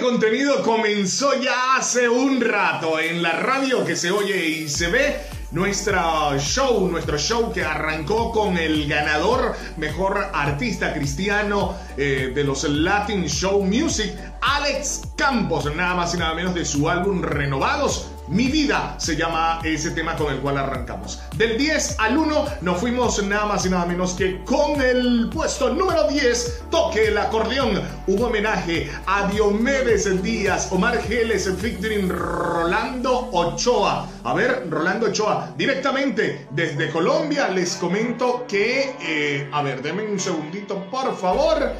[0.00, 5.16] Contenido comenzó ya hace un rato en la radio que se oye y se ve.
[5.52, 12.64] Nuestra show, nuestro show que arrancó con el ganador mejor artista cristiano eh, de los
[12.64, 18.46] Latin Show Music, Alex Campos, nada más y nada menos de su álbum Renovados mi
[18.46, 21.20] vida se llama ese tema con el cual arrancamos.
[21.36, 25.74] Del 10 al 1 nos fuimos nada más y nada menos que con el puesto
[25.74, 27.82] número 10, Toque el acordeón.
[28.06, 34.08] Un homenaje a Diomedes Díaz, Omar Geles, featuring Rolando Ochoa.
[34.22, 40.20] A ver, Rolando Ochoa, directamente desde Colombia les comento que, eh, a ver, denme un
[40.20, 41.72] segundito por favor.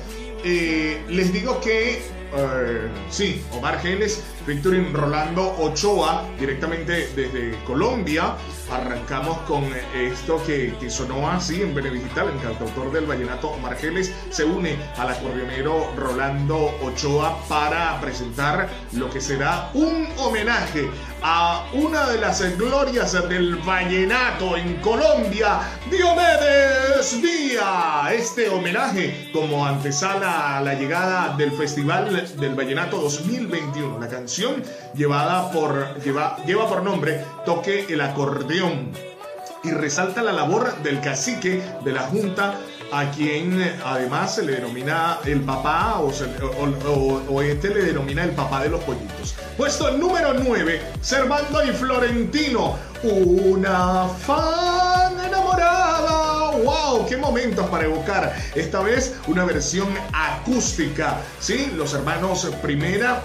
[0.43, 2.20] Eh, les digo que
[3.11, 8.35] sí, Omar Geles, featuring Rolando Ochoa, directamente desde Colombia.
[8.71, 14.45] Arrancamos con esto que, sonó así en Benedigital, el cantautor del vallenato Omar Geles se
[14.45, 20.89] une al acordeonero Rolando Ochoa para presentar lo que será un homenaje
[21.23, 28.13] a una de las glorias del vallenato en Colombia, Diomedes Díaz.
[28.13, 33.99] Este homenaje como antesala a la llegada del Festival del Vallenato 2021.
[33.99, 34.63] La canción
[34.95, 38.93] llevada por, lleva, lleva por nombre Toque el acordeón
[39.65, 42.59] y resalta la labor del cacique de la Junta
[42.93, 46.11] a quien además se le denomina el papá o,
[47.43, 49.35] este le denomina el papá de los pollitos.
[49.57, 54.80] Puesto número 9, Servando y Florentino, una enamorada.
[56.65, 57.07] ¡Wow!
[57.07, 58.35] ¡Qué momentos para evocar!
[58.55, 61.19] Esta vez una versión acústica.
[61.39, 61.73] ¿Sí?
[61.77, 63.23] Los hermanos Primera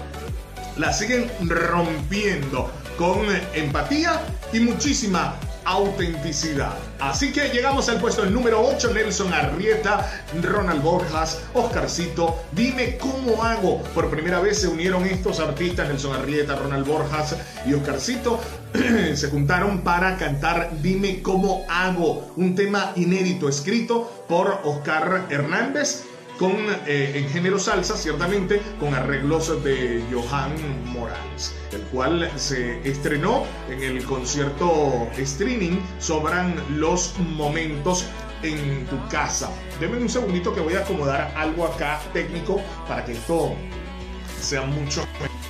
[0.76, 6.74] la siguen rompiendo con empatía y muchísima autenticidad.
[7.00, 10.08] Así que llegamos al puesto número 8, Nelson Arrieta,
[10.40, 12.42] Ronald Borjas, Oscarcito.
[12.52, 13.82] Dime cómo hago.
[13.94, 18.40] Por primera vez se unieron estos artistas, Nelson Arrieta, Ronald Borjas y Oscarcito.
[19.14, 26.04] se juntaron para cantar Dime cómo hago, un tema inédito escrito por Oscar Hernández
[26.38, 30.54] con, eh, en género salsa, ciertamente, con arreglos de Johan
[30.84, 38.06] Morales, el cual se estrenó en el concierto streaming Sobran los momentos
[38.42, 39.50] en tu casa.
[39.80, 43.54] Deme un segundito que voy a acomodar algo acá técnico para que esto
[44.40, 45.02] sea mucho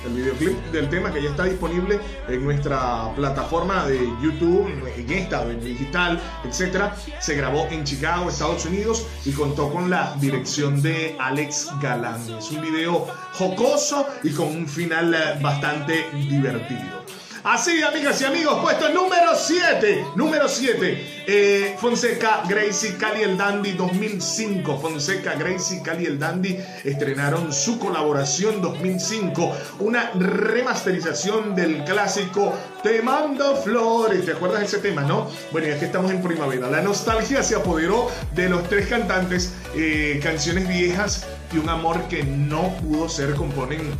[0.05, 5.43] el videoclip del tema que ya está disponible en nuestra plataforma de YouTube, en esta,
[5.43, 6.95] en digital, etcétera.
[7.19, 12.21] Se grabó en Chicago, Estados Unidos y contó con la dirección de Alex Galán.
[12.37, 17.06] Es un video jocoso y con un final bastante divertido.
[17.49, 20.07] Así, amigas y amigos, puesto número 7.
[20.17, 21.23] Número 7.
[21.27, 24.77] Eh, Fonseca, Gracie, Cali el Dandy 2005.
[24.77, 29.55] Fonseca, Gracie, Cali el Dandy estrenaron su colaboración 2005.
[29.79, 32.53] Una remasterización del clásico
[32.83, 34.25] Te mando flores.
[34.25, 35.31] ¿Te acuerdas de ese tema, no?
[35.53, 36.69] Bueno, ya que estamos en primavera.
[36.69, 39.53] La nostalgia se apoderó de los tres cantantes.
[39.73, 43.93] Eh, canciones viejas y un amor que no pudo ser componen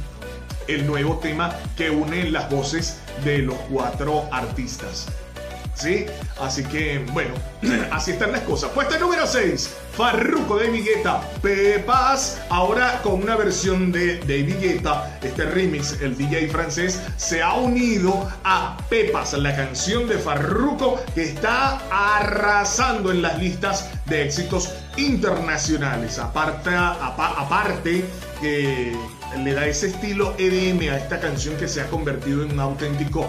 [0.68, 5.08] el nuevo tema que une las voces de los cuatro artistas.
[5.74, 6.08] ¿Sí?
[6.42, 7.36] Así que, bueno,
[7.92, 8.72] así están las cosas.
[8.72, 14.56] Puesta número 6, Farruko de Guetta, Pepas, ahora con una versión de David
[15.22, 21.24] este remix, el DJ francés, se ha unido a Pepas, la canción de Farruko que
[21.24, 26.18] está arrasando en las listas de éxitos internacionales.
[26.18, 28.04] Aparte, aparte
[28.42, 28.96] que
[29.36, 33.28] le da ese estilo EDM a esta canción que se ha convertido en un auténtico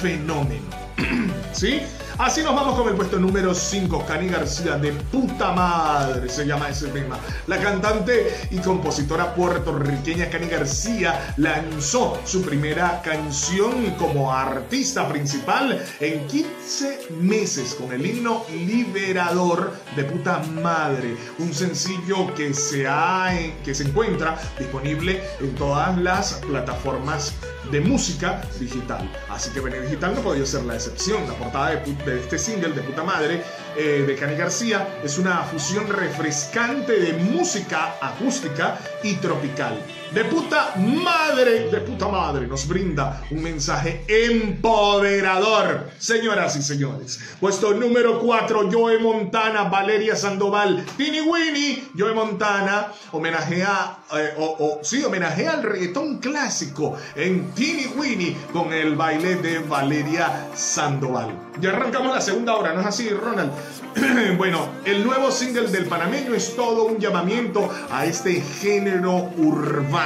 [0.00, 0.66] fenómeno.
[1.52, 1.80] ¿Sí?
[2.18, 6.68] Así nos vamos con el puesto número 5, Cani García, de puta madre, se llama
[6.68, 7.16] ese tema.
[7.46, 16.26] La cantante y compositora puertorriqueña Cani García lanzó su primera canción como artista principal en
[16.26, 23.30] 15 meses con el himno liberador de puta madre, un sencillo que se, ha,
[23.64, 27.32] que se encuentra disponible en todas las plataformas
[27.70, 29.10] de música digital.
[29.28, 31.26] Así que Bene Digital no podía ser la excepción.
[31.26, 33.42] La portada de, de este single de puta madre
[33.76, 39.78] eh, de Cani García es una fusión refrescante de música acústica y tropical.
[40.12, 47.20] De puta madre, de puta madre, nos brinda un mensaje empoderador, señoras y señores.
[47.38, 55.04] Puesto número 4, Joe Montana, Valeria Sandoval, Tini Winnie, Joe Montana, homenajea, eh, o, sí,
[55.04, 61.28] homenajea al reggaetón clásico en Tini Winnie con el baile de Valeria Sandoval.
[61.60, 63.50] Ya arrancamos la segunda hora, ¿no es así, Ronald?
[64.38, 69.97] bueno, el nuevo single del panameño es todo un llamamiento a este género urbano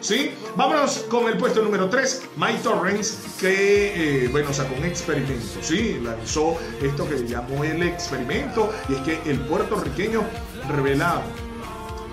[0.00, 0.32] ¿sí?
[0.56, 5.62] Vámonos con el puesto número 3, Mike Torrens, que eh, bueno, sacó un experimento.
[5.62, 6.00] ¿sí?
[6.02, 10.22] Lanzó esto que llamó el experimento, y es que el puertorriqueño
[10.68, 11.22] revela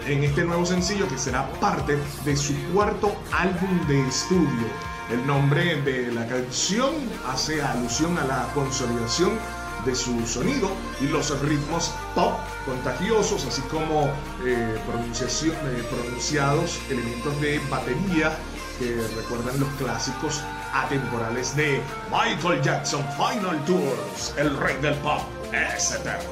[0.07, 4.67] en este nuevo sencillo que será parte de su cuarto álbum de estudio.
[5.11, 6.93] El nombre de la canción
[7.27, 9.37] hace alusión a la consolidación
[9.85, 14.11] de su sonido y los ritmos pop contagiosos, así como
[14.43, 18.37] eh, pronunciación, eh, pronunciados elementos de batería
[18.79, 20.41] que recuerdan los clásicos
[20.73, 25.21] atemporales de Michael Jackson Final Tours, el rey del pop
[25.53, 26.29] es eterno.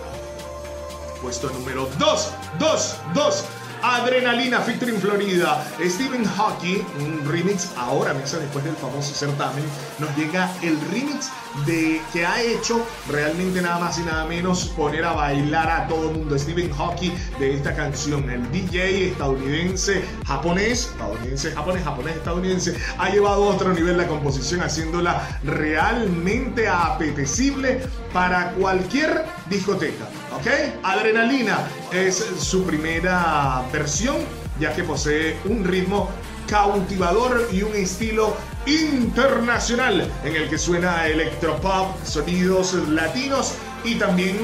[1.22, 3.46] Puesto número 2, 2, 2.
[3.84, 5.62] Adrenalina featuring Florida.
[5.90, 9.66] Stephen Hawking, un remix ahora, meses después del famoso certamen,
[10.00, 11.30] nos llega el remix
[11.66, 16.12] de que ha hecho realmente nada más y nada menos poner a bailar a todo
[16.12, 16.40] el mundo.
[16.40, 23.44] Stephen Hawking de esta canción, el DJ estadounidense, japonés, estadounidense, japonés, japonés, estadounidense, ha llevado
[23.44, 27.82] a otro nivel la composición, haciéndola realmente apetecible
[28.14, 30.08] para cualquier discoteca.
[30.36, 30.48] ¿Ok?
[30.84, 34.18] Adrenalina es su primera versión,
[34.60, 36.10] ya que posee un ritmo
[36.48, 38.36] cautivador y un estilo
[38.66, 44.38] internacional en el que suena electropop, sonidos latinos y también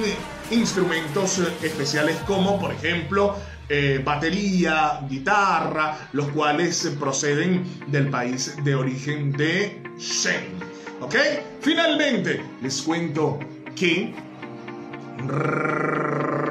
[0.52, 3.36] instrumentos especiales como por ejemplo
[3.72, 10.58] eh, batería, guitarra, los cuales proceden del país de origen de Shen.
[11.02, 11.16] ¿Ok?
[11.62, 13.38] Finalmente les cuento
[13.76, 14.16] que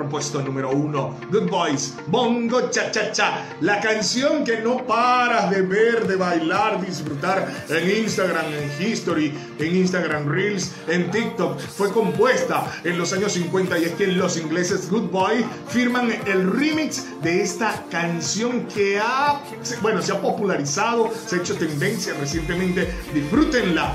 [0.08, 5.62] puesto número uno, Good Boys, Bongo Cha Cha Cha, la canción que no paras de
[5.62, 12.64] ver, de bailar, disfrutar en Instagram, en History, en Instagram Reels, en TikTok, fue compuesta
[12.84, 17.42] en los años 50 y es que los ingleses Good Boy firman el remix de
[17.42, 19.40] esta canción que ha,
[19.82, 23.94] bueno, se ha popularizado, se ha hecho tendencia recientemente, disfrútenla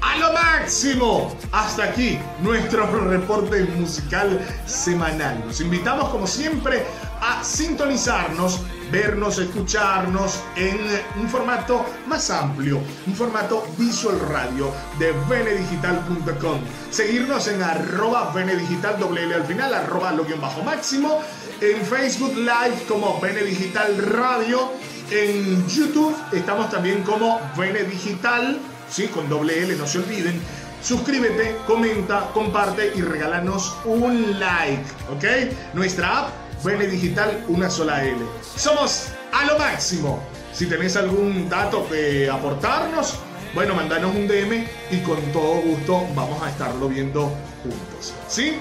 [0.00, 1.36] a lo máximo.
[1.52, 5.42] Hasta aquí nuestro reporte musical semanal.
[5.46, 6.84] Nos invitamos como siempre
[7.20, 8.60] a sintonizarnos,
[8.90, 10.78] vernos, escucharnos en
[11.20, 16.60] un formato más amplio, un formato visual radio de venedigital.com.
[16.90, 21.20] Seguirnos en arroba venedigital doble al final, arroba lo bajo máximo,
[21.60, 24.72] en Facebook Live como Venedigital Radio,
[25.10, 28.58] en YouTube estamos también como Venedigital
[28.94, 29.08] ¿sí?
[29.08, 30.40] Con doble L, no se olviden.
[30.82, 35.74] Suscríbete, comenta, comparte y regálanos un like, ¿ok?
[35.74, 36.28] Nuestra app,
[36.62, 38.18] Bene Digital, una sola L.
[38.56, 40.22] Somos a lo máximo.
[40.52, 43.14] Si tenés algún dato que aportarnos,
[43.54, 47.32] bueno, mandanos un DM y con todo gusto vamos a estarlo viendo
[47.62, 48.14] juntos.
[48.28, 48.58] ¿Sí?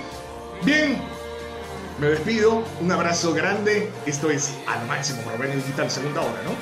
[0.64, 0.98] Bien,
[2.00, 2.64] me despido.
[2.80, 3.92] Un abrazo grande.
[4.06, 6.54] Esto es al máximo para Bene Digital, segunda hora, ¿no?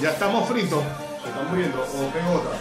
[0.00, 0.82] Ya estamos fritos.
[1.22, 2.58] Se están muriendo o tengo otra.